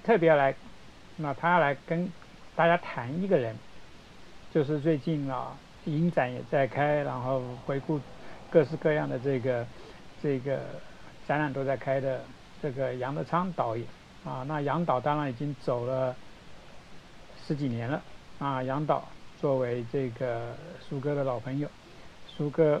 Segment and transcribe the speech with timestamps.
[0.00, 0.54] 特别来，
[1.16, 2.10] 那他来跟
[2.54, 3.56] 大家谈一个人，
[4.52, 8.00] 就是最近啊，影展也在开，然后回顾
[8.50, 9.66] 各式各样的这个
[10.22, 10.60] 这个
[11.26, 12.22] 展览都在开的
[12.62, 13.86] 这个杨德昌导演
[14.24, 14.44] 啊。
[14.46, 16.14] 那杨导当然已经走了
[17.46, 18.02] 十几年了
[18.38, 18.62] 啊。
[18.62, 19.08] 杨导
[19.40, 20.54] 作为这个
[20.88, 21.68] 苏哥的老朋友，
[22.28, 22.80] 苏哥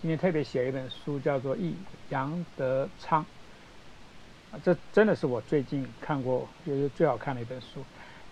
[0.00, 1.76] 今天特别写一本书，叫做《忆
[2.10, 3.22] 杨德昌》。
[4.62, 7.82] 这真的是我最近看过就是最好看的一本书，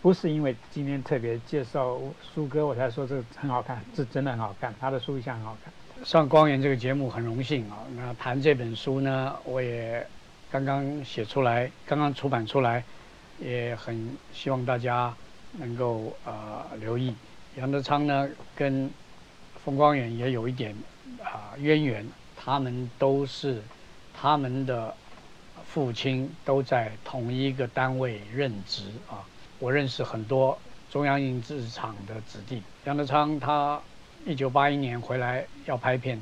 [0.02, 5.72] 不是因为今天特别介绍苏哥我才说这很好看，这真的很好看，他的书一向很好看。
[6.04, 10.06] 上光源这个节目很荣幸啊，那谈这本书呢，我也
[10.50, 12.84] 刚刚写出来，刚刚出版出来，
[13.38, 15.14] 也很希望大家
[15.52, 17.14] 能够呃留意。
[17.56, 18.90] 杨德昌呢跟
[19.64, 20.76] 冯光远也有一点
[21.24, 23.62] 啊渊源，他们都是
[24.12, 24.94] 他们的。
[25.72, 29.22] 父亲都在同一个单位任职啊，
[29.60, 30.58] 我认识很多
[30.90, 32.60] 中央印制厂的子弟。
[32.86, 33.80] 杨德昌他
[34.26, 36.20] 一九八一年回来要拍片，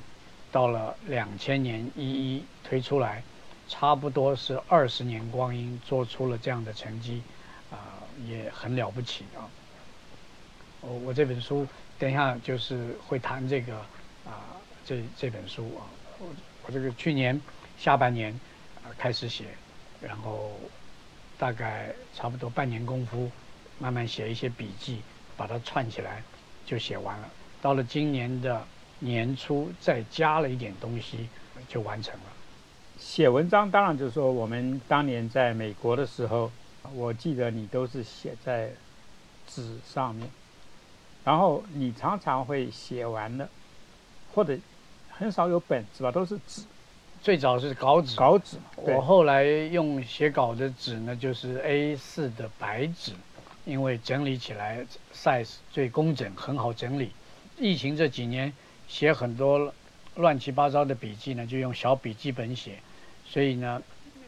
[0.53, 3.23] 到了两千年一一推出来，
[3.69, 7.23] 差不多是二十年光阴做出了这样的成绩，
[7.71, 9.49] 啊，也很了不起啊。
[10.83, 11.67] 我我这本书
[11.99, 13.79] 等一下就是会谈这个
[14.27, 14.45] 啊，
[14.85, 15.89] 这这本书啊，
[16.19, 16.27] 我
[16.67, 17.41] 我这个去年
[17.79, 18.39] 下半年。
[18.97, 19.45] 开始写，
[20.01, 20.53] 然后
[21.39, 23.31] 大概差不多半年功夫，
[23.79, 25.01] 慢慢写一些笔记，
[25.37, 26.23] 把它串起来，
[26.65, 27.29] 就写完了。
[27.61, 28.65] 到了今年的
[29.01, 31.29] 年初，再加了一点东西，
[31.69, 32.21] 就完成了。
[32.99, 36.51] 写文章当然就是说，我们当年在美国的时候，
[36.95, 38.71] 我记得你都是写在
[39.47, 40.29] 纸上面，
[41.25, 43.49] 然后你常常会写完了，
[44.35, 44.59] 或者
[45.11, 46.63] 很少有本子吧，都是纸。
[47.21, 48.57] 最早是稿纸，稿纸。
[48.77, 53.13] 我后来用写稿的纸呢，就是 A4 的白纸，
[53.65, 57.11] 因为整理起来 size 最工整，很好整理。
[57.59, 58.53] 疫情这几年
[58.87, 59.73] 写很多
[60.15, 62.79] 乱七八糟的笔记呢，就用小笔记本写。
[63.27, 63.83] 所以呢，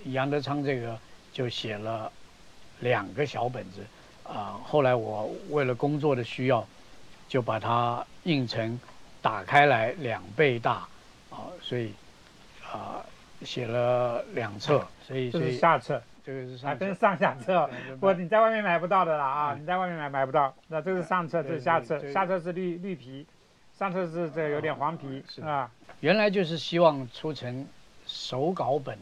[0.06, 0.98] 杨德昌这个
[1.32, 2.10] 就写了
[2.80, 3.80] 两个小本子。
[4.24, 6.66] 啊，后来我为了工作的需要，
[7.28, 8.78] 就把它印成
[9.22, 10.88] 打开来两倍大，
[11.30, 11.92] 啊，所以。
[12.72, 13.04] 啊，
[13.42, 20.54] 写了两册，所以这是下册，这个是上，这是上下册，不，你在外面买不到的啦啊，你在外面买买不到。
[20.68, 23.26] 那这是上册，这是下册，下册是绿绿皮，
[23.76, 25.70] 上册是这有点黄皮，是吧？
[26.00, 27.66] 原来就是希望出成
[28.06, 28.96] 手稿本，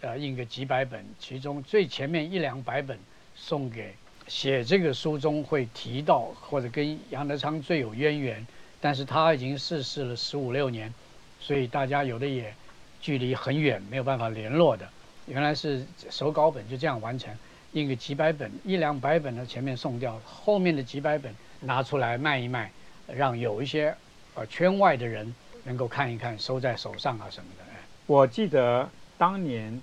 [0.00, 2.96] 呃，印个几百本，其中最前面一两百本
[3.34, 3.94] 送给
[4.28, 8.46] 写这个书中会提到或者跟杨德昌最有渊源，
[8.80, 10.92] 但是他已经逝世了十五六年，
[11.40, 12.54] 所以大家有的也。
[13.02, 14.88] 距离很远，没有办法联络的，
[15.26, 17.36] 原来是手稿本就这样完成，
[17.72, 22.70] 印个几百本，一两百本的前面送掉，后面的几百本拿出来卖一卖，
[23.08, 23.94] 让有一些
[24.34, 27.64] 呃圈外的人能够看一看，收在手上啊什么的。
[28.06, 29.82] 我记得当年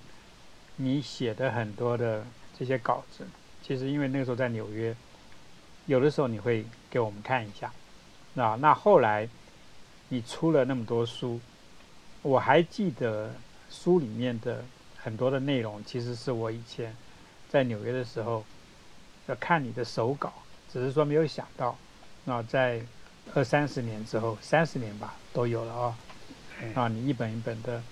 [0.76, 2.24] 你写的很多的
[2.58, 3.26] 这些稿子，
[3.62, 4.96] 其实因为那个时候在纽约，
[5.84, 7.70] 有的时候你会给我们看一下，
[8.36, 9.28] 啊，那后来
[10.08, 11.38] 你出了那么多书。
[12.22, 13.30] 我还记得
[13.70, 14.62] 书里面的
[14.96, 16.94] 很多的内容，其实是我以前
[17.48, 18.44] 在纽约的时候
[19.26, 20.32] 要看你的手稿，
[20.70, 21.76] 只是说没有想到，
[22.24, 22.80] 那在
[23.34, 25.98] 二三十年之后，三十年吧都有了啊，
[26.74, 27.82] 啊，你一本一本的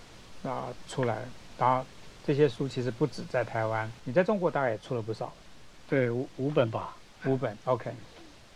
[0.42, 1.24] 啊出来，
[1.56, 1.86] 当然
[2.26, 5.32] 这些书其实不止在台湾，你在中国大概也出了不少，
[5.88, 6.94] 对，五五本吧，
[7.24, 7.90] 五本，OK，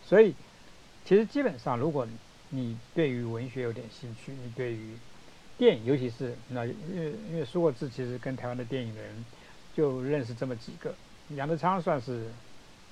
[0.05, 0.35] 所以
[1.03, 2.07] 其实基本上，如果
[2.49, 4.95] 你对于文学有点兴趣，你对于
[5.63, 9.25] 电影，尤其是那，因为因为说过字，其实跟台湾的电影人
[9.73, 10.93] 就认识这么几个。
[11.37, 12.25] 杨德昌算是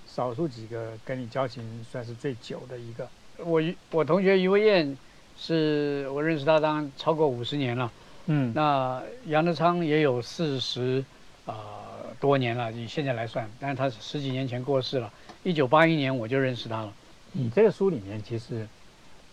[0.07, 3.05] 少数几个跟你交情算是最久的一个。
[3.39, 4.97] 我我同学余文燕
[5.37, 7.91] 是我认识他当然超过五十年了。
[8.27, 11.03] 嗯，那杨德昌也有四十
[11.45, 11.83] 啊
[12.21, 15.11] 多年了，以现在来算，但是他十几年前过世了。
[15.43, 16.93] 一九八一年我就认识他了。
[17.33, 18.65] 你这个书里面其实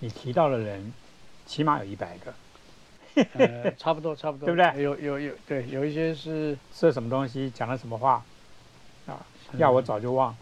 [0.00, 0.93] 你提到的人
[1.46, 2.34] 起码有一百个。
[3.35, 4.82] 呃，差不多，差不多，对不对？
[4.82, 8.23] 有有有，对，有一些是吃了什么东西，讲了什么话，
[9.06, 9.25] 啊，
[9.55, 10.37] 要我早就忘，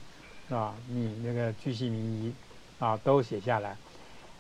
[0.49, 2.33] 是啊，你那个巨细靡遗，
[2.79, 3.77] 啊，都写下来。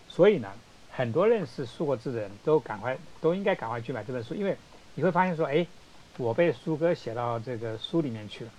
[0.08, 0.50] 所以呢，
[0.90, 4.56] 很多认识苏国志的人都赶快，都应该赶快去买这本书，因为
[4.94, 5.66] 你会发现说，哎，
[6.16, 8.50] 我被苏哥写到这个书里面去了，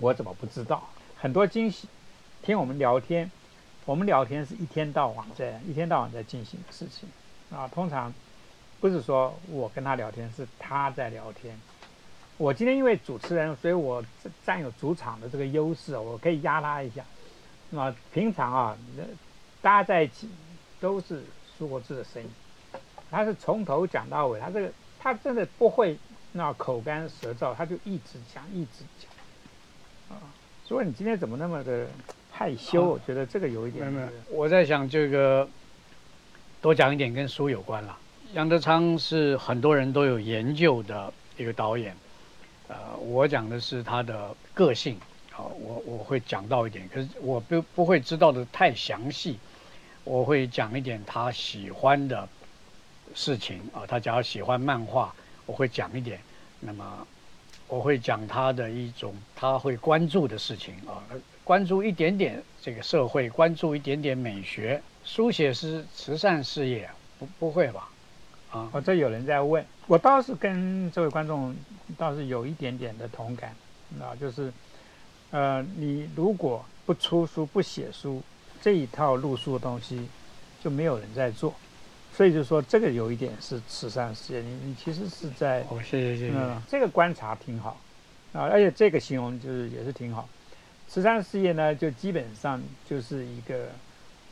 [0.00, 0.88] 我怎么不知道？
[1.16, 1.88] 很多惊喜。
[2.42, 3.30] 听我们聊天，
[3.84, 7.08] 我们聊天是一天到晚在一天到晚在进行的事情，
[7.56, 8.12] 啊，通常。
[8.82, 11.56] 不是说我跟他聊天，是他在聊天。
[12.36, 14.04] 我今天因为主持人，所以我
[14.44, 17.04] 占有主场的这个优势，我可以压他一下。
[17.70, 18.76] 那平常啊，
[19.60, 20.28] 大家在一起
[20.80, 21.22] 都是
[21.56, 22.28] 苏国志的声音，
[23.08, 25.96] 他是从头讲到尾，他这个他真的不会
[26.32, 30.20] 那口干舌燥，他就一直讲一直讲啊。
[30.64, 31.86] 所以你今天怎么那么的
[32.32, 32.82] 害羞？
[32.82, 33.86] 我觉得这个有一点。
[33.86, 35.48] 没有，我在想这个
[36.60, 37.96] 多讲一点跟书有关了。
[38.34, 41.94] 杨德昌是很多人都有研究的一个导演。
[42.66, 44.98] 呃，我讲的是他的个性，
[45.30, 49.38] 好，我我会讲到一点，可是我不不会知道的太详细，
[50.02, 52.26] 我会讲一点他喜欢的
[53.14, 55.14] 事情啊，他假如喜欢漫画，
[55.44, 56.18] 我会讲一点，
[56.58, 57.06] 那么
[57.68, 61.04] 我会讲他的一种他会关注的事情啊，
[61.44, 66.88] 关注一点点这个社会，关注一点点美学，书写是慈善事业，
[67.18, 67.90] 不不会吧？
[68.52, 71.54] 啊，哦，这有人在问，我倒是跟这位观众
[71.96, 73.56] 倒是有一点点的同感，
[73.98, 74.52] 啊，就是，
[75.30, 78.22] 呃，你如果不出书不写书，
[78.60, 80.06] 这一套路书的东西
[80.62, 81.54] 就没有人在做，
[82.14, 87.80] 所以就说这个有一点是慈善事业，你你其实是在，哦，谢谢谢谢，嗯，这个观察挺好，
[88.34, 90.28] 啊，而且这个形容就是也是挺好，
[90.88, 93.68] 慈善事业呢就基本上就是一个。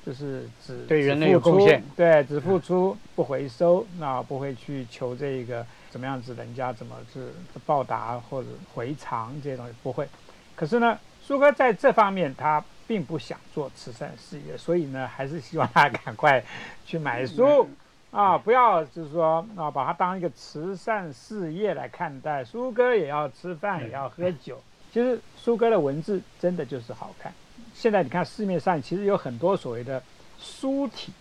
[0.04, 7.32] 就是只对人类有贡献，对只付出不回收，那不会去求这个怎么样子，人家怎么是
[7.66, 10.08] 报答或者回偿这些东西不会。
[10.56, 16.42] 可是呢，苏哥在这方面他并不想做慈善事业，所以呢，还是希望他赶快
[16.84, 17.68] 去买书
[18.10, 22.44] 啊，不要就是说啊，把它当一个慈善事业来看待。
[22.44, 24.60] 苏哥也要吃饭，也要喝酒。
[24.92, 27.32] 其实苏哥的文字真的就是好看。
[27.74, 30.02] 现在你看市面上其实有很多所谓的
[30.38, 31.12] 书体、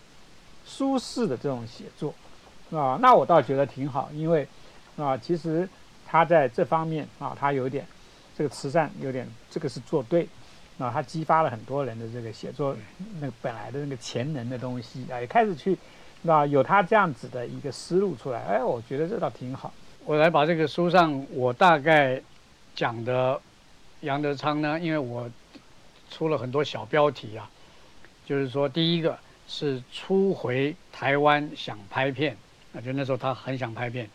[0.66, 2.14] 舒适的这种写作，
[2.70, 4.46] 啊，那我倒觉得挺好，因为
[4.96, 5.68] 啊，其实
[6.06, 7.86] 他在这方面啊，他有点
[8.36, 10.28] 这个慈善有点这个是做对，
[10.78, 12.76] 啊，他激发了很多人的这个写作
[13.20, 15.76] 那个本来的那个潜能的东西啊，也开始去
[16.26, 19.72] 啊有他这样子的一个思路出来，哎，我觉得这倒挺好。
[20.04, 22.20] 我来把这个书上我大概
[22.74, 23.40] 讲的
[24.00, 25.30] 杨德昌呢，因为我。
[26.10, 27.48] 出了很多小标题啊，
[28.26, 29.18] 就是说，第一个
[29.48, 32.36] 是初回台湾想拍片，
[32.74, 34.10] 啊，就那时候他很想拍片。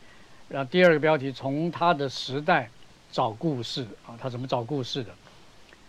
[0.48, 2.70] 然后第二个标题从他的时代
[3.12, 5.12] 找故事啊，他怎么找故事的？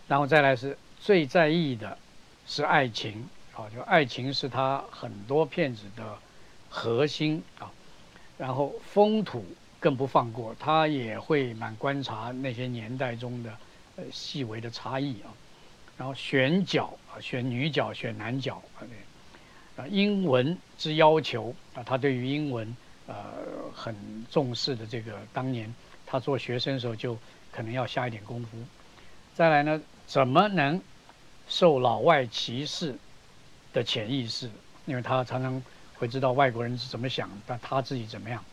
[0.08, 1.98] 然后再来是最在意的
[2.46, 6.16] 是爱情啊，就爱情是他很多片子的
[6.70, 7.70] 核心啊。
[8.38, 9.44] 然后风土
[9.80, 13.50] 更不放过，他也会蛮观察那些年代中的
[13.96, 15.28] 呃细微的差异啊。
[15.98, 18.84] 然后选角啊，选女角，选男角啊，
[19.76, 22.76] 啊，英文之要求啊，他对于英文
[23.06, 23.14] 呃
[23.74, 23.94] 很
[24.30, 27.16] 重视的这个，当年他做学生的时候就
[27.50, 28.58] 可能要下一点功夫。
[29.34, 30.78] 再来呢，怎么能
[31.48, 32.94] 受老外歧视
[33.72, 34.50] 的潜意识？
[34.84, 35.62] 因为他常常
[35.94, 38.44] 会知道外国人是怎么想，但他自己怎么样。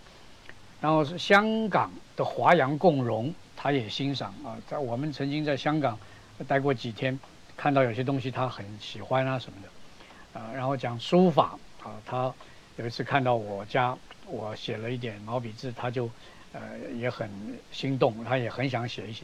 [0.79, 5.99] 然后是香港的华洋共荣，他也欣赏啊，在我们曾经在香港
[6.47, 7.19] 待过几天。
[7.63, 12.33] 看到有些东西他很喜欢啊什么的，啊，然后讲书法啊，他
[12.75, 16.09] 有一次看到我家我写了一点毛笔字，他就
[16.51, 16.61] 呃
[16.93, 17.29] 也很
[17.71, 19.23] 心动，他也很想写一写，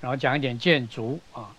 [0.00, 1.54] 然后讲一点建筑啊，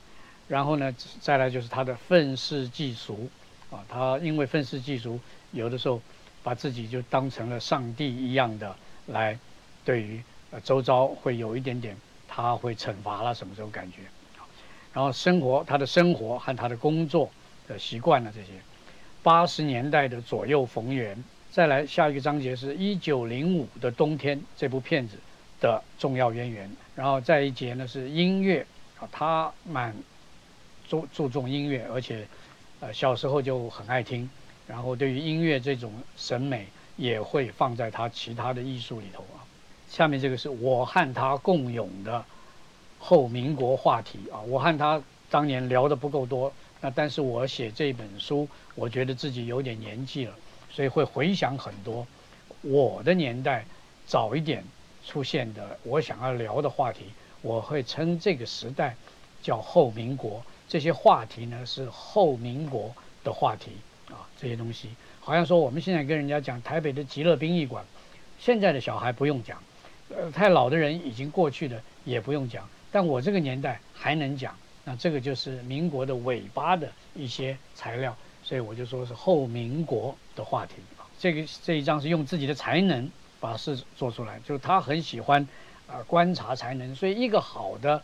[0.48, 0.92] 然后呢
[1.22, 3.30] 再来就是他的愤世嫉俗
[3.70, 5.20] 啊，他因为愤世嫉俗，
[5.52, 6.02] 有的时候
[6.42, 9.38] 把自己就当成了上帝一样的来
[9.86, 11.96] 对于呃周遭会有一点点
[12.28, 13.98] 他会惩罚了什么这种感觉。
[14.94, 17.30] 然后生活，他的生活和他的工作
[17.68, 18.32] 的习惯呢？
[18.36, 18.50] 这些
[19.24, 25.16] 八十年代的左右逢源，再来下一个章节是一九零五的冬天这部片子
[25.62, 26.70] 的重要渊源。
[26.94, 28.66] 然后再一节呢是音乐
[29.00, 29.96] 啊，他蛮
[30.90, 32.28] 注注重音乐，而且
[32.82, 34.30] 呃小时候就很爱听，
[34.68, 36.68] 然后对于音乐这种审美
[36.98, 39.40] 也会放在他其他的艺术里头啊。
[39.90, 42.26] 下面这个是我和他共有的。
[43.04, 50.34] 后民国话题啊，我和他当年聊的不够多，那但是我写这本书，我觉得自己有点年纪了，
[50.70, 52.06] 所以会回想很多
[52.62, 53.66] 我的年代
[54.06, 54.64] 早一点
[55.06, 57.06] 出现的我想要聊的话题，
[57.42, 58.96] 我会称这个时代
[59.42, 62.94] 叫后民国，这些话题呢是后民国
[63.24, 63.72] 的话题
[64.10, 64.90] 啊，这些东西
[65.20, 67.84] 好像说我们现在跟人家讲台北的极乐殡仪馆，
[68.40, 69.62] 现在的小孩不用讲，
[70.10, 72.70] 呃，太老的人已经过去的也不用讲。
[72.92, 80.74] 但我这个年代还能讲，那这个就是民国的尾巴的一些材料，所以我就说是后民国的话题。
[81.18, 85.48] 这个这一章是用自己的才能把事做出来，就是他很喜欢，
[85.88, 86.96] 啊观察才能。
[86.96, 88.02] 所以一个好的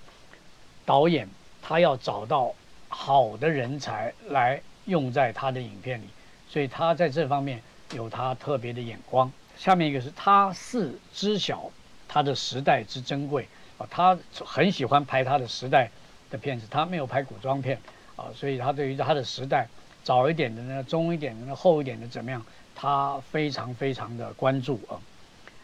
[0.85, 1.27] 导演，
[1.61, 2.53] 他要找到
[2.87, 6.05] 好的人才来用在他的影片里，
[6.47, 7.61] 所以他在这方面
[7.93, 9.31] 有他特别的眼光。
[9.57, 11.71] 下面一个是他是知晓
[12.07, 13.47] 他的时代之珍贵
[13.77, 15.89] 啊，他很喜欢拍他的时代
[16.29, 17.79] 的片子，他没有拍古装片
[18.15, 19.67] 啊，所以他对于他的时代
[20.03, 22.43] 早一点的呢、中一点的呢、厚一点的怎么样，
[22.75, 24.99] 他非常非常的关注啊。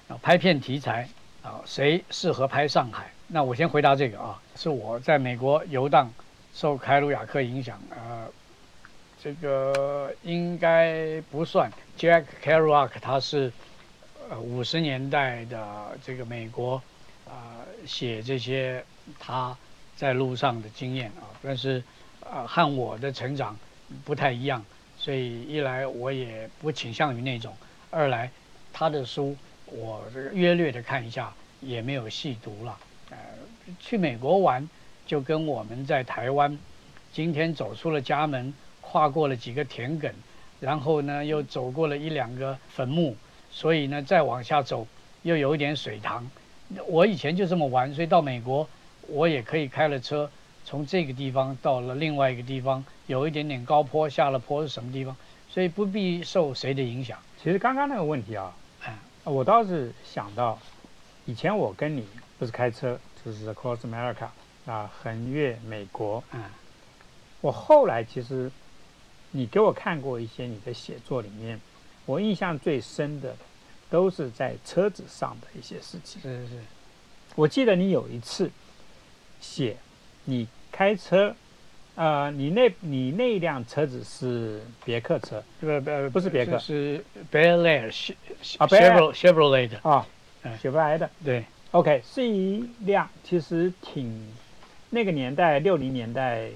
[0.09, 1.07] 啊，拍片题材
[1.41, 3.11] 啊，谁适合拍上海？
[3.27, 6.11] 那我先回答这个啊，是我在美国游荡，
[6.53, 8.27] 受凯鲁亚克影响，呃，
[9.23, 11.71] 这个应该不算。
[11.97, 13.51] Jack Kerouac 他是
[14.29, 16.75] 呃五十年代的这个美国
[17.25, 18.83] 啊写这些
[19.19, 19.57] 他
[19.95, 21.83] 在路上的经验啊，但是
[22.21, 23.57] 呃和我的成长
[24.05, 24.63] 不太一样，
[24.97, 27.55] 所以一来我也不倾向于那种，
[27.91, 28.29] 二来
[28.71, 29.35] 他的书。
[29.65, 32.77] 我这个约略的看一下，也没有细读了。
[33.09, 33.17] 呃，
[33.79, 34.69] 去美国玩，
[35.07, 36.59] 就跟我们在台湾，
[37.11, 40.11] 今天走出了家门，跨过了几个田埂，
[40.59, 43.15] 然后呢又走过了一两个坟墓，
[43.49, 44.85] 所以呢再往下走，
[45.23, 46.29] 又有一点水塘。
[46.87, 48.67] 我以前就这么玩，所以到美国，
[49.07, 50.29] 我也可以开了车，
[50.65, 55.15] 从这个地方到了另外一个地方，有一点点高坡，下了坡是什么地方，
[55.49, 57.17] 所以不必受谁的影响。
[57.41, 58.55] 其实刚刚那个问题啊。
[59.25, 60.59] 我倒是想到，
[61.25, 62.05] 以前我跟你
[62.37, 64.27] 不是开车，就是 Across America
[64.65, 66.21] 啊，横越美国。
[66.33, 66.43] 嗯。
[67.39, 68.51] 我后来其实，
[69.31, 71.57] 你给我看过一些你的写作里面，
[72.05, 73.33] 我印象最深的，
[73.93, 76.19] 都是在车子上的一些事情。
[76.19, 76.47] 是是。
[76.47, 76.53] 是。
[77.35, 78.49] 我记得你有一次
[79.39, 79.77] 写，
[80.25, 81.35] 你开车。
[81.95, 87.93] 呃，你那，你那辆车子是别克车，不不不是别克，是，Chevrolet
[89.13, 89.79] Chevrolet 的。
[89.87, 90.03] 啊，
[90.59, 94.27] 雪佛兰的，对，OK，是一辆其实挺
[94.89, 96.49] 那个年代六零年代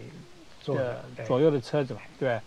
[0.60, 0.76] 左
[1.28, 2.40] 左右的车子吧，对，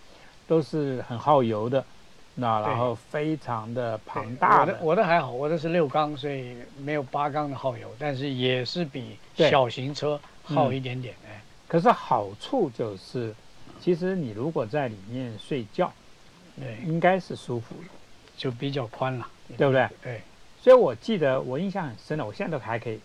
[0.48, 1.84] 都是很耗油的，
[2.34, 4.60] 那然后非常的庞大。
[4.60, 11.42] 我的我的还好，我的是六缸，所以没有八缸的耗油，但是也是比小型车耗一点点，哎。
[11.68, 13.34] 可是好处就是，
[13.80, 15.92] 其实你如果在里面睡觉，
[16.58, 17.88] 对，应该是舒服的，
[18.36, 19.88] 就比较宽了，对不对？
[20.02, 20.20] 对。
[20.60, 22.98] 所以我记得我印象很深的，我现在都还可以，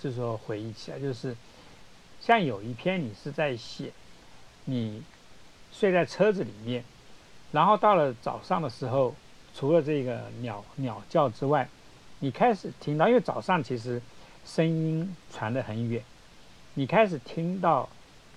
[0.00, 1.36] 就是说回忆起来，就是
[2.20, 3.90] 像有一篇你是在写，
[4.64, 5.02] 你
[5.72, 6.84] 睡在车子里面，
[7.52, 9.14] 然后到了早上的时候，
[9.54, 11.68] 除了这个鸟鸟叫之外，
[12.20, 14.00] 你开始听到，因为早上其实
[14.44, 16.02] 声音传得很远。
[16.74, 17.88] 你开始听到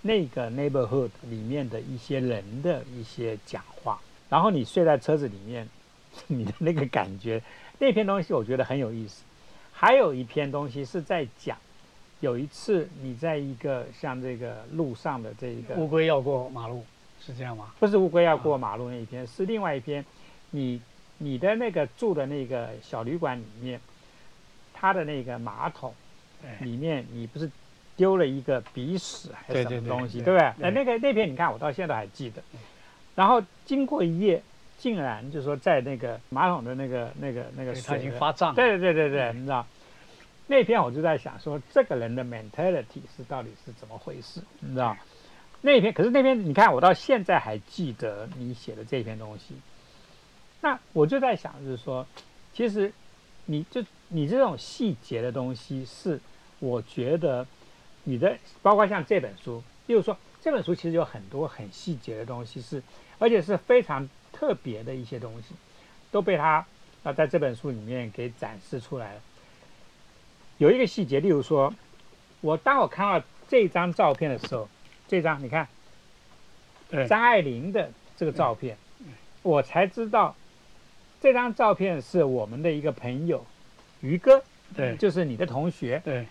[0.02, 4.00] 那个 neighborhood 里面的一些人的一些讲话，
[4.30, 5.68] 然后你睡在车子里面，
[6.28, 7.42] 你的那个感觉，
[7.80, 9.24] 那篇东西我觉得很有意思。
[9.74, 11.58] 还有一篇东西是在讲，
[12.22, 16.86] 有一次你在一个像这个路上的这一个乌龟要过马路，
[17.26, 17.74] 是这样吗？
[17.80, 20.04] 不是乌龟要过马路那一篇，是另外一篇。
[20.52, 20.82] 你
[21.18, 23.80] 你的那个住的那个小旅馆里面，
[24.74, 25.94] 它的那个马桶
[26.62, 27.50] 里面，你不是？
[28.00, 30.54] 丢了一个鼻屎还是什么东西，对不对？
[30.56, 32.42] 那那个那篇你看，我到现在都还记得。
[33.14, 34.42] 然后经过一夜，
[34.78, 38.56] 竟然就是说在那个马桶的那个那个那个水已经发胀。
[38.56, 39.68] 对对对对对，你知道？
[40.48, 44.42] 那篇我就在想说，这个人的 mentality 是到底是怎么回事？
[44.62, 44.96] 你知道？
[45.62, 49.56] 那篇可是那篇你看，我到现在还记得你写的这篇东西。
[50.62, 52.06] 那我就在想，就是说，
[52.54, 52.92] 其实
[53.46, 56.20] 你就你这种细节的东西，是
[56.60, 57.46] 我觉得。
[58.06, 62.82] 你的包括像这本书，例如说这本书其实有很多很细节的东西，是
[63.20, 65.54] 而且是非常特别的一些东西，
[66.10, 66.66] 都被他
[67.04, 69.22] 啊在这本书里面给展示出来了。
[70.58, 71.72] 有一个细节，例如说，
[72.42, 74.68] 我当我看到这张照片的时候，
[75.10, 75.68] 这张你看，
[77.10, 78.78] 张爱玲的这个照片，
[79.42, 80.36] 我才知道
[81.20, 83.44] 这张照片是我们的一个朋友
[84.02, 84.42] 于哥，
[84.76, 86.28] 对，就是你的同学，对。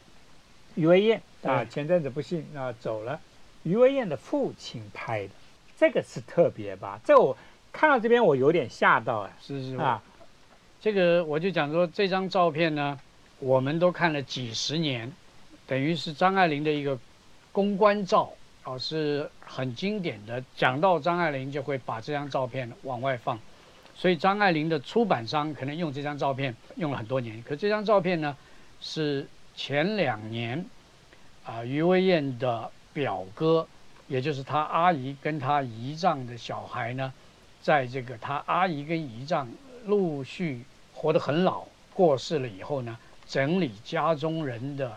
[0.77, 3.21] 余威燕啊，前阵子不幸啊走了。
[3.65, 5.33] 余威燕的父亲拍的，
[5.77, 7.01] 这个是特别吧？
[7.05, 7.37] 这我
[7.73, 9.33] 看到这边我有点吓到哎。
[9.43, 10.01] 是是啊，
[10.81, 12.97] 这个我就讲说这张照片呢，
[13.41, 15.13] 我们都看了几十年，
[15.67, 16.97] 等于是张爱玲的一个
[17.51, 18.33] 公关照
[18.69, 20.43] 啊，是很经典的。
[20.57, 23.39] 讲到张爱玲，就会把这张照片往外放，
[23.95, 27.43] 所以张爱玲的出版商可能用这张照片用了很多年。
[27.43, 28.37] 可这张照片呢，
[28.81, 29.27] 是。
[29.57, 30.65] 前两年，
[31.45, 33.67] 啊，余威燕的表哥，
[34.07, 37.13] 也就是他阿姨跟他姨丈的小孩呢，
[37.61, 39.49] 在这个他阿姨跟姨丈
[39.85, 40.63] 陆续
[40.95, 42.97] 活得很老，过世了以后呢，
[43.27, 44.97] 整理家中人的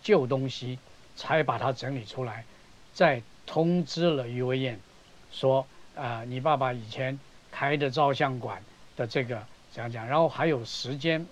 [0.00, 0.78] 旧东西，
[1.14, 2.46] 才把它整理出来，
[2.94, 4.78] 再通知了余维燕，
[5.30, 7.18] 说啊，你爸爸以前
[7.50, 8.62] 开的照相馆
[8.96, 11.26] 的这个怎样讲，然后还有时间，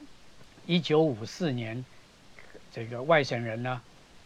[0.67, 1.85] 一九五四年，
[2.73, 3.81] 这个外省人呢，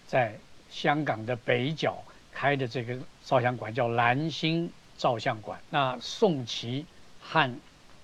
[0.06, 0.34] 在
[0.70, 5.60] 香港的北角开的这个照相馆叫蓝星照相馆。
[5.70, 6.86] 那宋琦
[7.20, 7.54] 和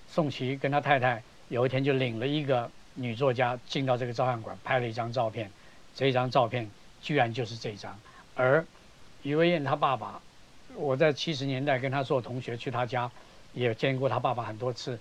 [0.09, 5.49] 宋琦跟他太太有一天就领了一个女作家进到这个照相馆，拍了一张照片。
[5.95, 6.69] 这张照片
[7.01, 7.99] 居然就是这张。
[8.35, 8.65] 而
[9.23, 10.21] 余文燕他爸爸，
[10.75, 13.09] 我在七十年代跟他做同学，去他家
[13.53, 14.99] 也见过他爸爸很多次，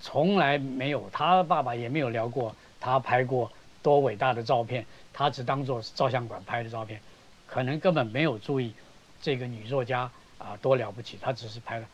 [0.00, 3.50] 从来没有他爸爸也没有聊过他拍过
[3.82, 7.00] 多伟大的照片，他只当做照相馆拍的照片，
[7.46, 8.72] 可能根本没有注意
[9.20, 11.86] 这个女作家啊多了不起，他只是拍了，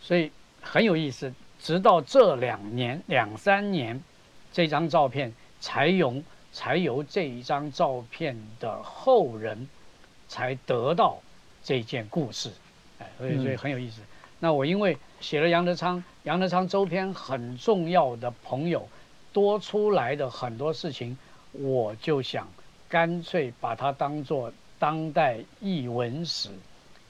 [0.00, 1.32] 所以很有意思。
[1.62, 4.02] 直到这两年两三年，
[4.50, 6.22] 这张照片才由
[6.52, 9.68] 才由这一张照片的后人
[10.30, 11.18] 才得到
[11.64, 12.52] 这件故事，
[13.00, 14.00] 哎，所以所以很有意思。
[14.38, 18.88] 那我因为写了杨德昌，杨德昌周边很重要的朋友
[19.32, 21.18] 多出来的很多事情，
[21.50, 22.46] 我就想
[22.88, 26.48] 干脆把它当做当代译文史，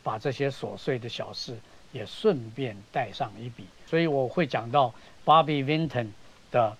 [0.02, 1.54] 把这些琐碎的小事
[1.92, 3.66] 也顺便带上一笔。
[3.86, 4.94] 所以我会讲到
[5.26, 6.08] Bobby Vinton
[6.50, 6.74] 的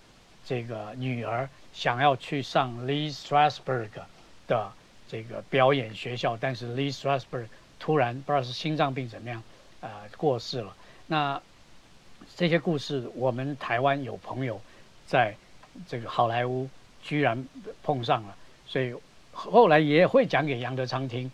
[0.47, 3.91] 这个女儿想要去上 Lee Strasberg
[4.49, 4.73] 的
[5.11, 7.47] 这个表演学校，但是 Lee Strasberg
[7.79, 9.43] 突然不知道是心脏病怎么样，
[9.81, 10.77] 呃，过世了。
[11.07, 11.41] 那
[12.37, 14.61] 这些故事，我们台湾有朋友
[15.07, 15.35] 在
[15.89, 16.69] 这个好莱坞
[17.03, 17.45] 居然
[17.83, 18.37] 碰上了，
[18.67, 18.95] 所以
[19.33, 21.31] 后来也会讲给杨德昌听。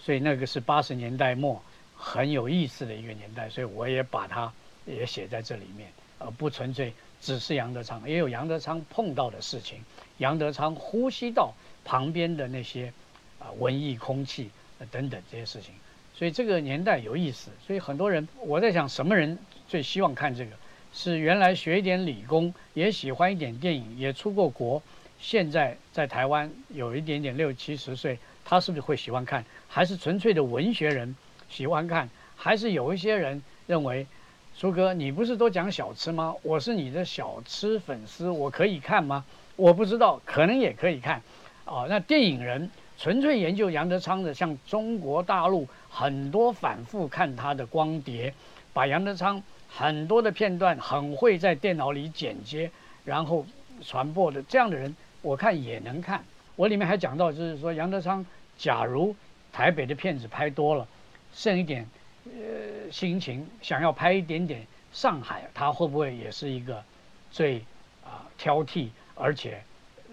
[0.00, 1.62] 所以那个是八十年代末
[1.96, 4.52] 很有意思的一个年代，所以我也把它。
[4.86, 5.88] 也写在这里面，
[6.18, 9.78] 而不纯粹只是杨德昌，也有杨德昌碰到的事情，
[10.18, 11.52] 杨德昌呼吸到
[11.84, 12.92] 旁边的那些
[13.40, 14.48] 啊文艺空气
[14.92, 15.74] 等等这些事情，
[16.14, 17.50] 所以这个年代有意思。
[17.66, 20.52] 所以很多人我在想，什么人最希望看这个？
[20.92, 24.82] 是原来学一点理工，也喜欢一点电影，也出过国，
[25.20, 29.44] 现在在台湾有一点点六七十岁，他是不是会喜欢看？
[29.68, 31.16] 还是纯粹的文学人
[31.48, 32.08] 喜欢看？
[32.36, 34.06] 还是有一些人认为？
[34.52, 36.34] 苏哥，你不是都讲小吃吗？
[36.42, 39.24] 我是你的小吃粉丝，我可以看吗？
[39.54, 41.22] 我不知道，可能也可以看。
[41.64, 42.68] 哦，那电影人
[43.00, 48.34] 纯粹研究杨德昌的，像中国大陆很多反复看他的光碟，
[48.74, 52.70] 把杨德昌很多的片段很会在电脑里剪接，
[53.06, 53.46] 然后
[53.82, 56.22] 传播的这样的人，我看也能看。
[56.56, 58.26] 我里面还讲到，就是说杨德昌，
[58.58, 59.16] 假如
[59.50, 60.86] 台北的片子拍多了，
[61.32, 61.88] 剩一点。
[62.26, 64.60] 呃，心情想要拍一点点
[64.92, 66.84] 上海，他会不会也是一个
[67.32, 67.64] 最
[68.04, 69.62] 啊挑剔，而且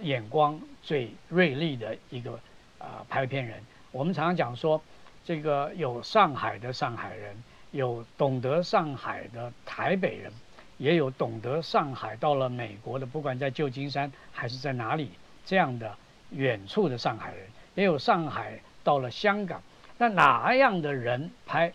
[0.01, 2.39] 眼光最锐利的一个
[2.79, 3.57] 啊拍片人？
[3.91, 4.81] 我们常常讲说，
[5.23, 7.35] 这个有上海的上海人，
[7.71, 10.31] 有懂得上海的台北人，
[10.77, 15.11] 也有懂得上海到了美国的，不管在旧金山还是在哪里
[15.45, 15.95] 这样的
[16.31, 19.61] 远处的上海人，也有上海到了香港，
[19.97, 21.71] 那哪样的人拍？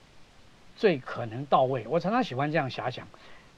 [0.75, 3.07] 最可能到位，我常常喜欢这样遐想。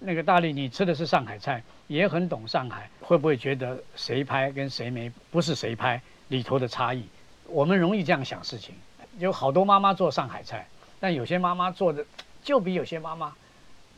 [0.00, 7.06] 那个大力，你吃的是上海菜，也很懂上海，会不会觉得谁拍跟谁没不是谁拍里头的差异？
[7.46, 8.74] 我们容易这样想事情。
[9.18, 10.66] 有好多妈妈做上海菜，
[10.98, 12.04] 但有些妈妈做的
[12.42, 13.32] 就比有些妈妈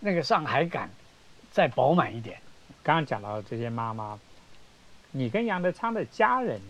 [0.00, 0.90] 那个上海感
[1.50, 2.38] 再饱满一点。
[2.82, 4.18] 刚刚讲到这些妈妈，
[5.12, 6.60] 你跟杨德昌的家人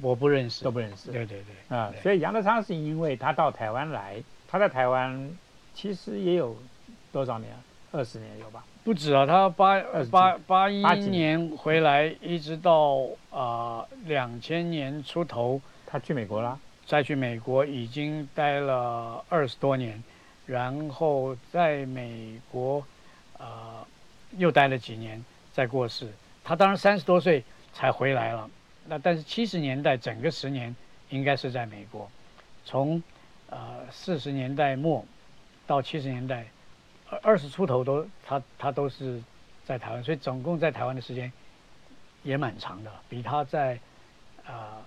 [0.00, 1.10] 我不认识，都不认识。
[1.10, 5.30] 对对对，啊，所以杨德昌是因为他到台湾来，他在台湾。
[5.74, 6.56] 其实也有
[7.12, 7.52] 多少年？
[7.92, 8.64] 二十年有吧？
[8.82, 16.60] 不止啊，他八八八一年回来，一直到啊两千年出头，他去美国了。
[16.86, 20.02] 再去美国已经待了二十多年，
[20.46, 22.84] 然后在美国
[23.38, 23.86] 啊
[24.36, 26.12] 又待了几年，再过世。
[26.44, 28.50] 他当然三十多岁才回来了。
[28.86, 30.76] 那但是七十年代整个十年
[31.08, 32.10] 应该是在美国，
[32.64, 33.02] 从
[33.48, 35.04] 呃四十年代末。
[35.66, 36.46] 到七十年代，
[37.10, 39.22] 二二十出头都他他都是
[39.66, 41.30] 在台湾，所以总共在台湾的时间
[42.22, 43.78] 也蛮长的，比他在
[44.46, 44.80] 啊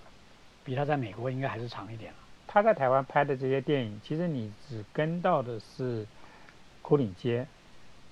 [0.64, 2.18] 比他在美国应该还是长一点了。
[2.46, 6.04] 他在台湾拍的这些电影，其实你只跟到的是
[6.82, 7.46] 《牯岭街》，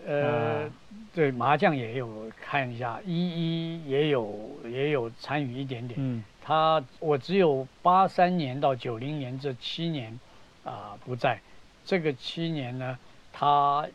[0.06, 0.70] 呃，
[1.14, 6.00] 对麻将也有看一下，一一也有也有参与一点点。
[6.00, 10.18] 嗯，他我只有八三年到九零年这七年
[10.64, 11.38] 啊不在。
[11.84, 12.98] 这个七年呢，
[13.32, 13.86] 他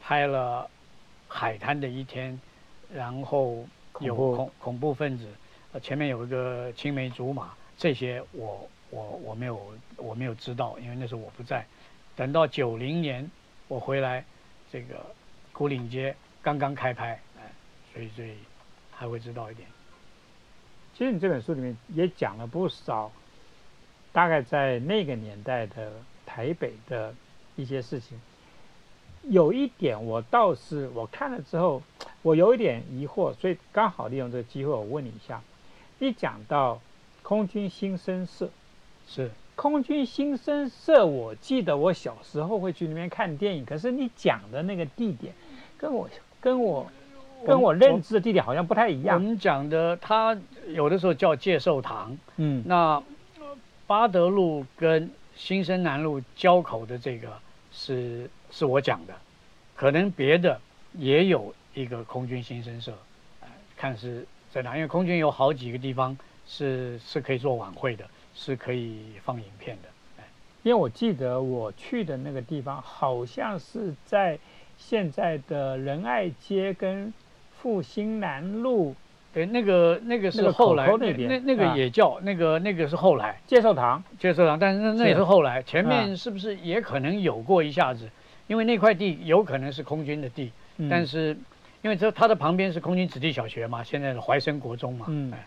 [0.00, 0.62] 拍了
[1.28, 2.32] 《海滩的一天》，
[2.94, 3.64] 然后
[4.00, 5.26] 有恐恐怖分子，
[5.72, 11.64] 呃前面有一个青梅竹马，这些我我我没有我没有知道，因为那时候我不在。
[12.16, 13.30] 等到九零年
[13.68, 14.24] 我回来，
[14.72, 14.96] 这个
[15.52, 17.52] 古岭街刚刚开拍，哎，
[17.94, 18.34] 所以所以
[18.90, 19.68] 还会知道一点。
[20.94, 23.12] 其实你这本书里面也讲了不少，
[24.12, 25.92] 大概在那个年代的
[26.26, 27.14] 台北的
[27.54, 28.20] 一些事情。
[29.22, 31.80] 有一点我倒是我看了之后，
[32.22, 35.40] 我有一点疑惑，所以刚好利用这个机会，我问你一下。
[36.00, 36.80] 一讲到
[37.28, 38.48] 空军新生社，
[39.06, 45.34] 是空军新生社，我记得我小时候会去那边看电影，可是你讲的那个地点，
[45.76, 46.08] 跟我
[46.40, 46.90] 跟我。
[47.46, 49.16] 跟我认知的地点好像不太一样。
[49.16, 50.36] 我们讲的，它
[50.66, 52.18] 有的时候叫介寿堂。
[52.34, 53.00] 嗯，那
[53.86, 57.28] 巴德路跟新生南路交口的这个
[57.70, 59.14] 是是我讲的，
[59.76, 60.60] 可能别的
[60.94, 62.92] 也有一个空军新生社，
[63.76, 69.88] 看是在哪，因为空军有好几个地方是是可以做晚会的，是可以放影片的。
[70.64, 74.36] 因为我记得我去的那个地方好像是在
[74.76, 77.12] 现在的仁爱街跟。
[77.60, 78.94] 复兴南路，
[79.34, 88.08] 对，那个那个是后来，那那那个也叫那个那个是后来介绍堂，介绍堂，但是那那也是后来，前面是不是也可能有过一下子？
[88.46, 90.52] 因为那块地有可能是空军的地，
[90.88, 91.36] 但是
[91.82, 95.38] 因为这它的旁边是空军子弟小学嘛，现在的怀生国中嘛，嗯，呃，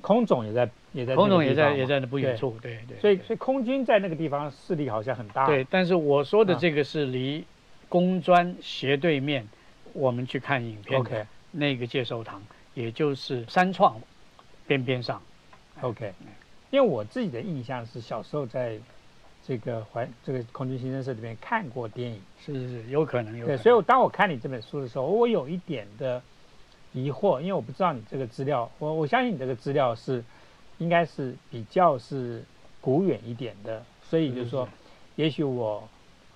[0.00, 7.44] 空总也在也在空总也在也在那不远处，对对，所以所以空军在那个地方势力好像很大，对，但是我说的这个是离
[7.88, 9.46] 工专斜对面。
[9.92, 12.40] 我们去看影片的那个介寿堂，
[12.74, 14.00] 也就是三创
[14.64, 15.20] 边边上。
[15.80, 16.12] OK，
[16.70, 18.78] 因为我自己的印象是小时候在
[19.44, 22.22] 这个环这个空军新生社里面看过电影。
[22.40, 23.46] 是是是，有可能有。
[23.46, 26.22] 对，所以我当我看你这本书的时候，我有一点的
[26.92, 30.24] 疑惑，因为我不知道你这个资料，我我相信你这个资料是
[30.78, 32.44] 应该是比较是
[32.80, 34.68] 古远一点的，所以就是说，
[35.16, 35.88] 也许我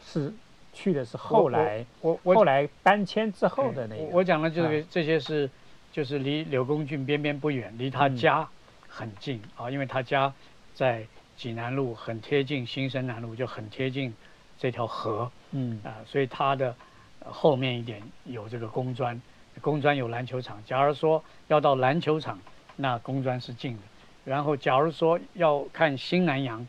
[0.05, 0.33] 是。
[0.77, 4.03] 去的是后来，我我后来搬迁之后的那个。
[4.07, 5.49] 我讲的就是这些是，
[5.93, 8.49] 就是离柳公郡边边不远，离他家
[8.89, 10.35] 很近啊，因为他家
[10.75, 14.13] 在济南路，很贴近新生南路，就很贴近
[14.59, 15.31] 这条河。
[15.53, 16.75] 嗯啊，所以他的
[17.25, 19.23] 后面一点有这个工专，
[19.61, 20.63] 工专有篮球场。
[20.65, 22.39] 假如说要到篮球场，
[22.77, 23.83] 那工专是近的。
[24.25, 26.67] 然后假如说要看新南洋，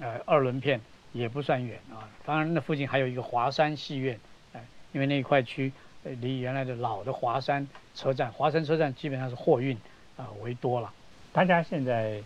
[0.00, 0.80] 呃，二轮片。
[1.14, 4.18] 也不算远啊，当然那附近还有一个华山戏院，
[4.52, 4.60] 哎，
[4.90, 9.78] 因为那一块区离原来的老的华山车站，华山车站基本上是货运
[10.16, 10.92] 啊为多了。
[11.32, 12.20] 大家现在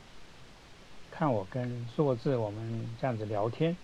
[1.11, 3.77] 看我跟苏国志我们这样子聊天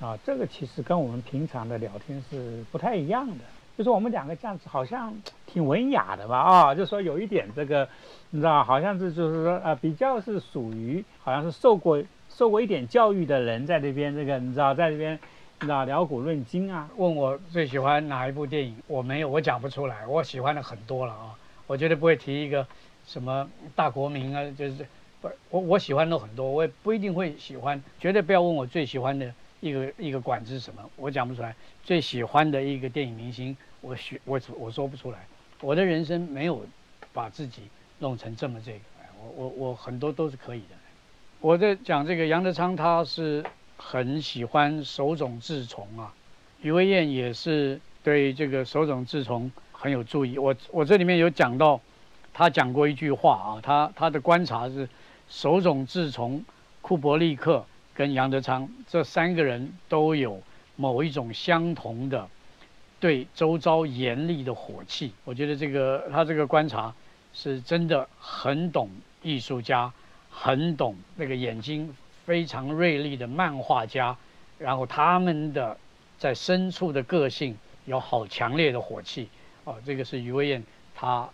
[0.00, 3.44] 啊，这个其实跟我们平常的聊天是不太一样的，
[3.78, 5.14] 就是我们两个这样子好像
[5.46, 7.88] 挺文雅的吧啊，就说有一点这个，
[8.28, 12.02] 你知道，好像是就是说呃比较是属于好像是受过。
[12.30, 15.18] 受过一点教育的人在这边，这个你知道，在这边，
[15.60, 16.88] 你知道聊古论今啊。
[16.96, 20.06] 问我最喜欢哪一部电影，我没有，我讲不出来。
[20.06, 21.34] 我喜欢的很多了啊，
[21.66, 22.64] 我绝对不会提一个
[23.06, 24.86] 什么大国民啊，就是
[25.20, 27.82] 不，我我喜欢的很多，我也不一定会喜欢。
[27.98, 31.56] 绝对不要问我最喜欢的一个一个馆子是什么，我讲不出来。
[31.82, 35.26] 最喜欢的一个电影明星，我学我我说不出来。
[35.60, 36.64] 我的人生没有
[37.12, 37.62] 把自己
[37.98, 38.78] 弄成这么这个，
[39.20, 40.76] 我我我很多都是可以的。
[41.40, 43.44] 我在讲这个杨德昌，他是
[43.76, 46.12] 很喜欢手冢治虫啊。
[46.62, 50.38] 余威燕也是对这个手冢治虫很有注意。
[50.38, 51.80] 我我这里面有讲到，
[52.32, 54.88] 他讲过一句话啊，他他的观察是，
[55.28, 56.44] 手冢治虫、
[56.80, 57.64] 库伯利克
[57.94, 60.42] 跟杨德昌这三个人都有
[60.74, 62.28] 某一种相同的
[63.00, 65.12] 对周遭严厉的火气。
[65.24, 66.94] 我觉得这个他这个观察
[67.32, 68.90] 是真的很懂
[69.22, 69.92] 艺术家。
[70.30, 74.16] 很懂那个眼睛非常锐利的漫画家，
[74.56, 75.76] 然后他们的
[76.16, 77.56] 在深处的个性
[77.86, 79.28] 有好强烈的火气
[79.64, 80.62] 哦，这个是余威燕
[80.94, 81.28] 他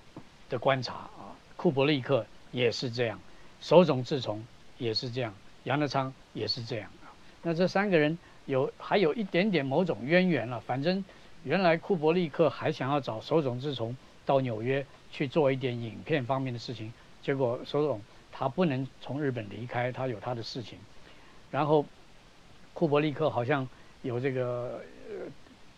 [0.49, 1.37] 的观察啊。
[1.57, 3.21] 库伯利克也是这样，
[3.61, 4.43] 手冢治虫
[4.79, 7.13] 也是这样，杨德昌也是这样啊。
[7.43, 10.59] 那这三个人有还有一点点某种渊源了。
[10.61, 11.05] 反正
[11.45, 18.01] 原来库伯利克还想要找手冢治虫到纽约去做一点影片方面的事情，结果手冢。
[18.37, 20.77] 他不能从日本离开，他有他的事情。
[21.53, 21.87] 然后
[22.73, 23.69] 库伯利克好像
[24.03, 25.15] 有这个呃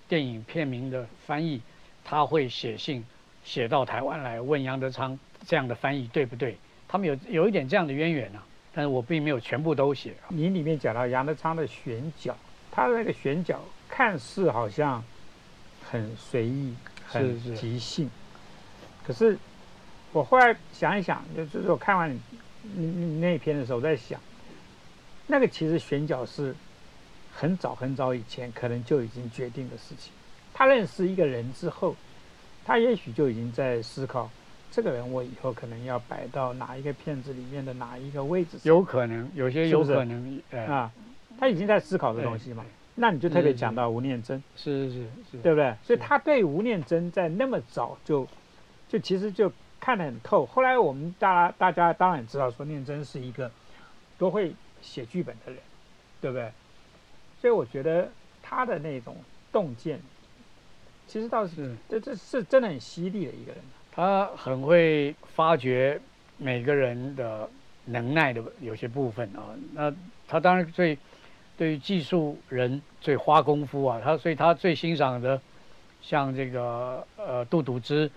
[0.08, 1.60] 电影片名的翻译，
[2.02, 3.04] 他会写信
[3.44, 6.56] 写到台湾来问杨德昌这样的翻译对不对？
[6.88, 10.14] 他们有有一点这样的渊源啊，但是我并没有全部都写。
[10.30, 12.34] 你里面讲到杨德昌的选角，
[12.70, 15.04] 他的那个选角看似好像
[15.90, 16.74] 很随意、
[17.06, 18.10] 很即兴，
[19.06, 19.38] 可是。
[20.12, 22.10] 我后来想一想，就是我看完
[22.62, 24.18] 你你那篇的时候，我在想，
[25.26, 26.54] 那个其实选角是
[27.34, 30.10] 很早很早以前可能就已经决定的事情。
[30.54, 31.94] 他认识一个人之后，
[32.64, 34.30] 他也许就已经在思考，
[34.70, 38.56] 这个人我以后可能要摆到哪一个片子里面的哪一个位置。
[38.62, 40.90] 有可能，有些有可能啊，
[41.38, 42.64] 他已经在思考的东西嘛。
[42.98, 45.00] 那你就特别讲到吴念真，是是是
[45.32, 45.74] 是，对不对？
[45.82, 48.26] 所以他对吴念真在那么早就，
[48.88, 50.46] 就其实就看得很透。
[50.46, 53.50] 后来我们大大家当然知道说念真是一个
[54.16, 55.60] 多会写剧本的人，
[56.22, 56.50] 对不对？
[57.38, 58.10] 所以我觉得
[58.42, 59.14] 他的那种
[59.52, 60.00] 洞见，
[61.06, 63.60] 其实倒是这这是真的很犀利的一个人。
[63.92, 66.00] 他很会发掘
[66.38, 67.46] 每个人的
[67.84, 69.52] 能耐的有些部分啊。
[69.74, 69.94] 那
[70.26, 70.96] 他当然最。
[71.56, 75.40] 对于技术人最花功夫啊，他所以他最欣赏的，
[76.02, 78.10] 像这个呃杜笃之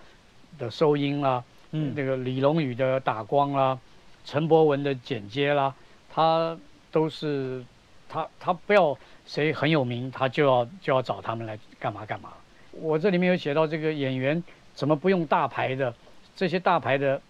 [0.58, 3.78] 的收音啦，嗯，那个李龙宇的打光啦，
[4.26, 5.74] 陈博文的剪接啦，
[6.12, 6.54] 他
[6.92, 7.64] 都是
[8.10, 12.34] 他他不要谁很有名，他就要就要找他们来干嘛干嘛。
[12.72, 15.94] 我这里面有写到这个演员怎么不用大牌的，
[16.36, 17.22] 这些大牌的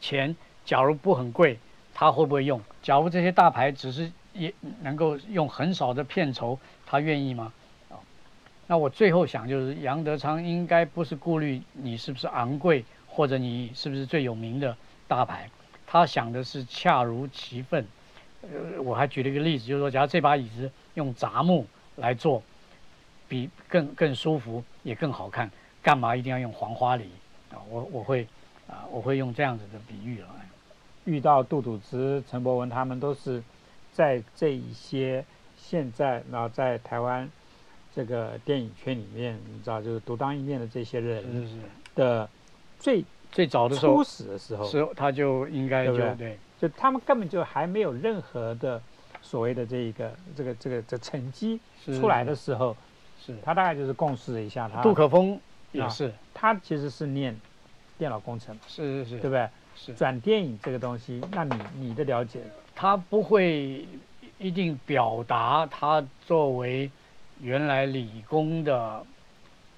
[0.00, 1.58] 钱假如不很贵，
[1.92, 2.62] 他会不会用？
[2.80, 4.12] 假如这些大牌只是。
[4.36, 7.52] 也能够用很少的片酬，他愿意吗？
[7.88, 7.96] 啊，
[8.66, 14.76] 那我最后想就是杨德昌应该不是顾虑你是不是昂贵，或者你是不是最有名的
[15.08, 15.48] 大牌，
[15.86, 17.86] 他想的是恰如其分。
[18.42, 22.42] 呃，我还举了一个例子，就是说，假如这把椅子用杂木来做，
[23.28, 25.50] 比更更舒服，也更好看，
[25.82, 27.04] 干嘛一定要用黄花梨？
[27.50, 28.26] 啊，我我会
[28.68, 30.28] 啊，我会用这样子的比喻了。
[31.04, 33.42] 遇到杜笃之、陈博文他们都是。
[33.96, 35.24] 在这一些
[35.56, 37.26] 现在，那在台湾
[37.94, 41.62] 这个电影圈里面，你知道，就是独当一面的这些人
[41.94, 42.28] 的
[42.78, 48.78] 最最早的时候，初始的时候，时候他就应该就对，就他们根本就还没有任何的
[49.22, 52.76] 所谓的这一个这个这个这成绩出来的时候，
[53.24, 53.34] 是。
[53.42, 54.82] 他大概就是共事了一下他。
[54.82, 55.40] 杜可风
[55.72, 57.34] 也是，他其实是念
[57.96, 59.48] 电脑工程，是是是，对不对？
[59.96, 62.40] 转电影这个东西，那你你的了解？
[62.74, 63.86] 他不会
[64.38, 66.90] 一定表达他作为
[67.40, 69.04] 原来理工的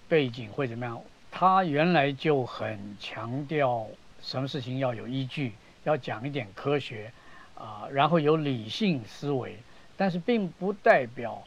[0.09, 1.01] 背景会怎么样？
[1.31, 3.87] 他原来就很强调
[4.23, 5.53] 什么事情要有依据，
[5.85, 7.13] 要讲一点科学
[7.55, 9.57] 啊，然后有理性思维，
[9.97, 11.43] 但是并不代表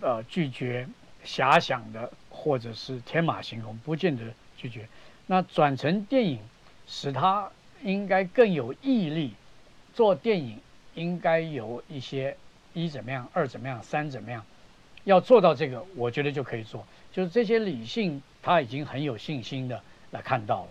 [0.00, 0.88] 呃拒绝
[1.24, 4.24] 遐想的或者是天马行空，不见得
[4.56, 4.88] 拒绝。
[5.26, 6.38] 那转成电影，
[6.86, 7.50] 使他
[7.82, 9.32] 应该更有毅力。
[9.94, 10.58] 做电影
[10.94, 12.36] 应该有一些
[12.72, 14.42] 一怎么样，二怎么样，三怎么样，
[15.04, 16.86] 要做到这个，我觉得就可以做。
[17.12, 20.68] 就是这些理性，他已经很有信心的来看到了，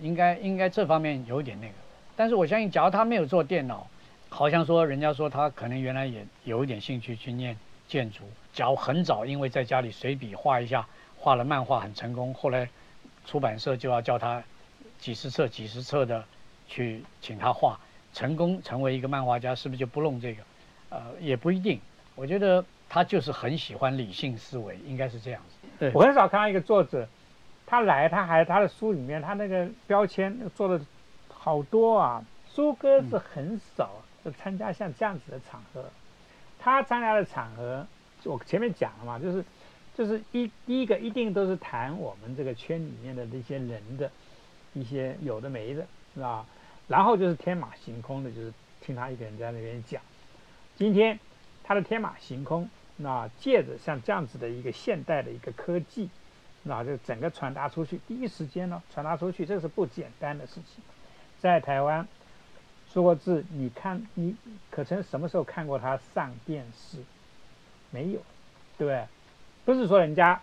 [0.00, 1.74] 应该应该这方面有点那个。
[2.16, 3.86] 但是我相信，假如他没有做电脑，
[4.30, 7.54] 好像说人家说他可能原来也有一点兴趣去念
[7.86, 8.22] 建筑。
[8.54, 10.86] 假如很早因为在家里随笔画一下，
[11.18, 12.66] 画了漫画很成功，后来
[13.26, 14.42] 出版社就要叫他
[14.98, 16.24] 几十册几十册的
[16.66, 17.78] 去请他画。
[18.12, 20.42] 成功成为一个漫画家，是不是就不弄这个？
[20.90, 21.80] 呃，也不一定。
[22.14, 25.68] 我觉得他就是很喜欢理性思维，应该是这样子。
[25.80, 27.08] 对我很少看到一个作者，
[27.66, 30.80] 他来他还他的书里面他那个标签做的
[31.28, 32.24] 好多啊。
[32.46, 33.90] 苏哥是很少
[34.24, 35.84] 就参加像这样子的场合，
[36.60, 37.84] 他参加的场合，
[38.22, 39.44] 我前面讲了嘛，就是
[39.98, 44.08] 就是一第一个一定都是谈我们这个圈里面的那些人的
[44.72, 46.46] 一些有的没的，是吧？
[46.86, 50.02] 然后就是天马行空的，就是听他一个人在那边讲。
[50.76, 51.18] 今天
[51.62, 56.10] 他的天马行空，那借着像这样子的一个现代的一个科技，
[56.62, 60.84] 那就整个传达出去，第一时间呢传达出去，这是不简单的事情。
[61.40, 62.06] 在台湾
[62.92, 64.36] 说过字，你看你
[64.70, 66.98] 可曾什么时候看过他上电视？
[67.90, 68.20] 没有，
[68.76, 69.06] 对不对？
[69.64, 70.40] 不是说人家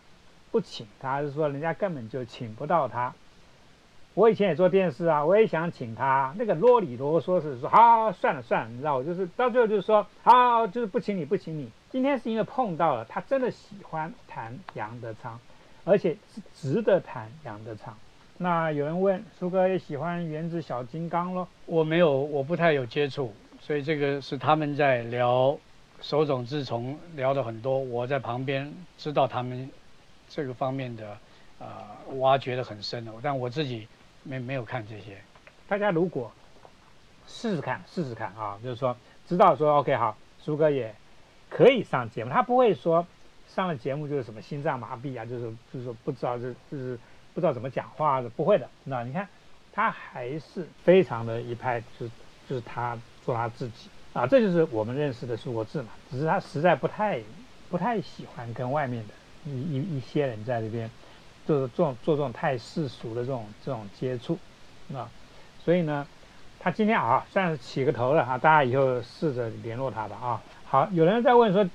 [0.49, 3.13] 不请他，是说人家根本就请不到他。
[4.13, 11.69] 我以前也做电视啊，我也想请他，那个啰里啰嗦是说，好算了算了，你知道，我就是到最后就是说，好就是不请你不请你。
[11.89, 15.39] 今天是因为碰到了他，真的喜欢谈杨德昌，
[15.85, 17.95] 而且是值得谈杨德昌。
[18.37, 21.47] 那有人问苏哥也喜欢原子小金刚咯？
[21.65, 25.57] 我没有，我不太有接触，所以这个是他们在聊
[26.01, 29.69] 手冢治虫聊的很多，我在旁边知道他们
[30.27, 31.17] 这个方面的
[31.59, 31.67] 呃
[32.17, 33.87] 挖掘的很深的，但我自己。
[34.23, 35.21] 没没有看这些，
[35.67, 36.31] 大家如果
[37.27, 38.95] 试试看，试试看啊，就是说
[39.27, 40.93] 知道说 OK 好，苏哥也
[41.49, 43.05] 可以上节目，他不会说
[43.47, 46.97] 上了节目就是什么心脏麻痹啊，就是就是说不知道就就是
[47.33, 48.69] 不知道怎么讲话的，不会的。
[48.83, 49.27] 那你看
[49.71, 52.11] 他还是非常的一派，就是
[52.49, 55.89] 就是他做他自己啊，这就是我们认识的苏国志嘛。
[56.09, 57.21] 只是他实在不太
[57.69, 59.13] 不太喜欢跟外面的
[59.45, 60.89] 一一一些人在这边
[61.45, 64.37] 做做做这种太世俗的这种这种接触
[64.93, 65.09] 啊，
[65.63, 66.05] 所以呢，
[66.59, 70.41] 他今天啊算是起个头了哈，大家以后试着联络他吧啊。
[70.65, 71.67] 好，有人在问说。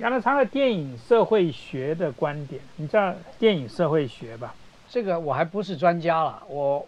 [0.00, 4.54] 杨德昌的电影社会学的观点，你知道电影社会学吧？
[4.88, 6.42] 这个我还不是专家了。
[6.48, 6.84] 我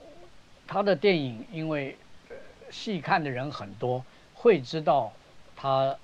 [0.66, 1.94] 他的电影，因为
[2.70, 4.02] 细看的人很多，
[4.34, 5.12] 会知道
[5.54, 5.94] 他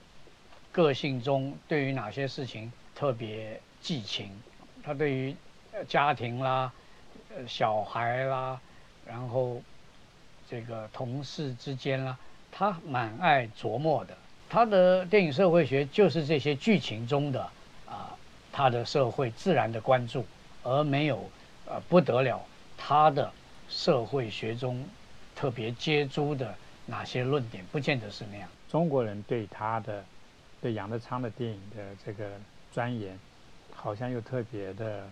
[0.70, 4.30] 个性中对于哪些事情特别寄情。
[4.84, 5.34] 他对于
[5.84, 6.72] 家庭啦、
[7.46, 8.60] 小孩啦，
[9.06, 9.60] 然后
[10.48, 12.16] 这个同事之间啦，
[12.50, 14.16] 他蛮爱琢磨的。
[14.48, 17.42] 他的电影社会学就是这些剧情中的
[17.86, 18.16] 啊，
[18.52, 20.24] 他的社会自然的关注，
[20.62, 21.28] 而没有
[21.66, 22.40] 呃不得了
[22.78, 23.30] 他的
[23.68, 24.84] 社会学中
[25.34, 26.54] 特别接诸的
[26.86, 28.48] 哪些论点，不见得是那样。
[28.70, 30.04] 中国人对他的
[30.62, 32.30] 对杨德昌的电影的这个
[32.72, 33.18] 钻研，
[33.74, 35.08] 好像又特别的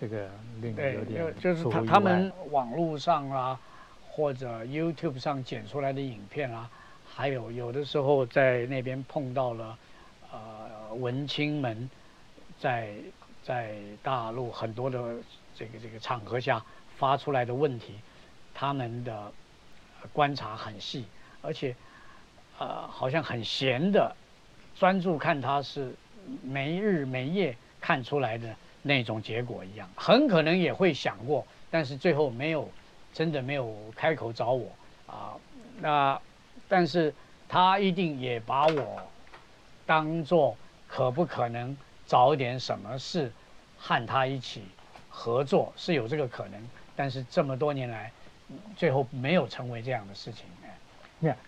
[0.00, 0.28] 这个
[0.60, 3.60] 令人有点就是他他们网络上啊，
[4.08, 6.70] 或者 YouTube 上剪出来的影片啊。
[7.10, 9.76] 还有有的时候在那边碰到了，
[10.30, 11.90] 呃，文青们，
[12.60, 12.92] 在
[13.42, 15.16] 在大陆很多的
[15.52, 16.64] 这个这个场合下
[16.96, 17.94] 发出来的问题，
[18.54, 19.32] 他们的
[20.12, 21.06] 观察很细，
[21.42, 21.74] 而且
[22.58, 24.14] 呃好像很闲的
[24.76, 25.92] 专注看他是
[26.44, 32.68] 没日没夜看出来的那种结果一样，很可能也会想过，但是最后没有
[33.12, 34.70] 真的没有开口找我
[35.06, 35.36] 啊，
[35.80, 36.20] 那。
[36.70, 37.14] 但是
[37.48, 39.00] 他一定也把我
[39.86, 40.54] 当做
[40.86, 41.74] 可不可能
[42.06, 43.32] 找点什么事
[43.78, 44.64] 和他一起
[45.08, 46.62] 合作是有这个可能，
[46.94, 48.12] 但是这么多年来，
[48.76, 50.44] 最后没有成为这样的事情。
[51.20, 51.38] 你看，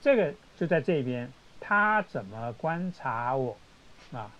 [0.00, 3.56] 这个就在这边，他怎么观察我
[4.12, 4.30] 啊？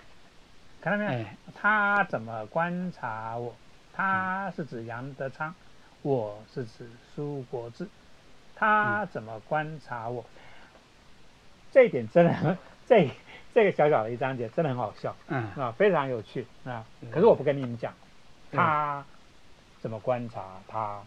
[0.89, 1.27] 看到没有？
[1.55, 3.55] 他怎么观察我？
[3.93, 5.55] 他是指杨德昌，
[6.03, 7.89] 我是指苏国志。
[8.55, 10.25] 他怎么观察我？
[11.71, 13.11] 这一点真的， 这
[13.53, 16.85] 这个小小的一章节真的很好笑，嗯啊，非常有趣啊。
[17.13, 17.93] 可是我不跟你们讲，
[18.51, 19.05] 他
[19.81, 21.03] 怎么观察他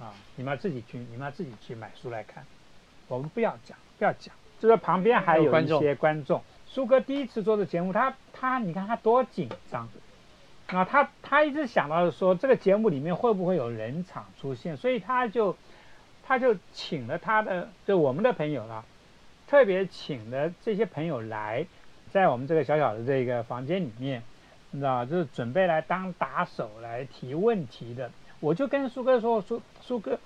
[0.00, 0.14] 啊？
[0.36, 2.44] 你们要自己去，你们要自己去买书来看。
[3.08, 4.34] 我们不要讲，不要讲。
[4.58, 9.88] 就是旁边还有一些观众，苏哥第一次做的节目，他他你看他多紧张
[10.66, 10.84] 啊！
[10.84, 15.56] 他他一直想到说这个节目里面会不会有人场出现，所以他就。
[16.28, 18.84] 他就请了他的，就我们的朋友了，
[19.46, 21.64] 特别请的这些朋友来，
[22.10, 24.20] 在我们这个小小的这个房间里面，
[24.72, 28.10] 你知道就是准备来当打手来提问题的。
[28.40, 30.18] 我就跟苏哥说：“苏苏哥，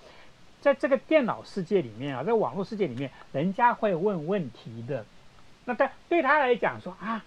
[0.63, 5.05] 在这个电脑世界里面啊，在网络世界里面，人家会问问题的。
[5.71, 7.25] 那但对他来讲说啊，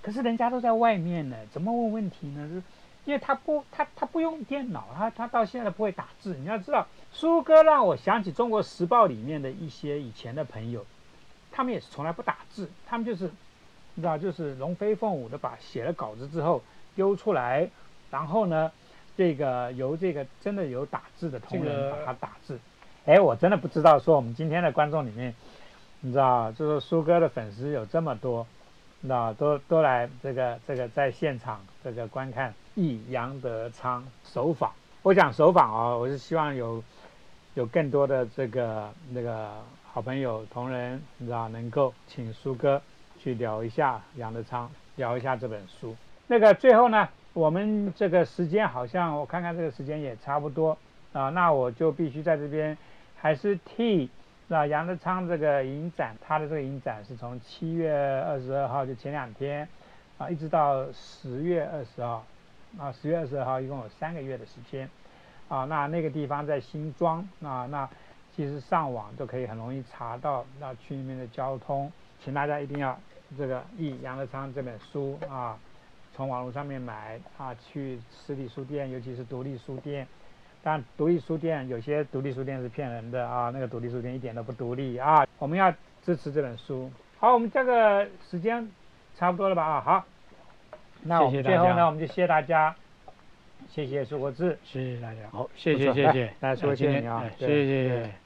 [0.00, 2.48] 可是人家都在外面呢，怎么问问题呢？
[2.48, 2.62] 是。”
[3.04, 6.34] 因为他不，他他不用电脑，他他到现在不会打字。
[6.36, 10.86] 你要知道，苏哥让我想起《中国时报》里面的一些以前的朋友，
[11.52, 13.30] 他们也是从来不打字，他们就是，
[13.94, 16.62] 你知道，就是龙飞凤舞的把写了稿子之后
[16.96, 17.68] 丢出来，
[18.10, 18.72] 然后呢，
[19.18, 22.58] 这个由这个真的有打字的同仁把它打字。
[23.04, 25.34] 哎，我真的不知道说我们今天的观众里面，
[26.06, 28.46] 你知道，就是苏哥的粉丝有这么多。
[29.00, 34.70] 那都都来这个这个在现场这个观看易杨德昌首访。
[35.02, 36.84] 我讲首访啊，我是希望有
[37.54, 39.50] 有更多的这个那个
[39.82, 42.80] 好朋友同仁，你知道能够请苏哥
[43.18, 45.96] 去聊一下杨德昌，聊一下这本书。
[46.26, 50.76] 那个最后呢，我们这个时间好像我看看这个时间也差不多
[51.14, 52.76] 啊，那我就必须在这边
[53.16, 54.10] 还是替。
[54.46, 59.66] 那杨德昌这个影展，他的这个影展是从七月二十二号就前两天，
[60.18, 62.24] 啊，一直到十月二十号，
[62.78, 64.88] 啊，十月二十号一共有三个月的时间，
[65.48, 67.88] 啊，那那个地方在新庄，那那
[68.36, 71.90] 其实上网都可以很容易查到那区里面的交通，
[72.22, 72.98] 请大家一定要
[73.38, 75.58] 这个《忆杨德昌》这本书啊，
[76.14, 80.06] 从网络上面买啊，去实体书店，尤其是独立书店。
[80.66, 85.26] 但独立书店有些独立书店是骗人的啊，那个独立书店一点都不独立啊！
[85.38, 85.70] 我们要
[86.02, 86.90] 支持这本书。
[87.18, 88.66] 好，我们这个时间
[89.14, 89.62] 差不多了吧？
[89.62, 90.04] 啊，好，
[91.02, 92.74] 那我们最后呢，我们就谢谢大家，
[93.68, 98.23] 谢谢苏国志，谢谢大家，好，谢谢谢谢，大家说谢谢你啊，谢谢谢谢。